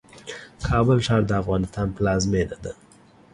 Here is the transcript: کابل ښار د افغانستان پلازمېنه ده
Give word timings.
کابل 0.67 0.99
ښار 1.05 1.21
د 1.27 1.31
افغانستان 1.41 1.87
پلازمېنه 1.95 2.57
ده 2.63 2.73